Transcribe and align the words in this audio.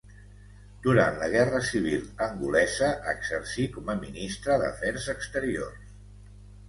Durant 0.85 1.19
la 1.23 1.27
Guerra 1.33 1.59
Civil 1.67 2.07
angolesa 2.27 2.89
exercí 3.13 3.67
com 3.79 3.93
a 3.95 3.99
ministre 4.07 4.57
d'afers 4.65 5.07
exteriors. 5.15 5.97